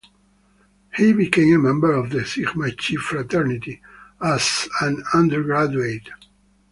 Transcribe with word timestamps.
He 0.95 1.13
became 1.13 1.53
a 1.53 1.59
member 1.59 1.91
of 1.93 2.09
the 2.09 2.25
Sigma 2.25 2.71
Chi 2.71 2.95
Fraternity 2.95 3.83
as 4.19 4.67
an 4.81 5.03
undergraduate. 5.13 6.09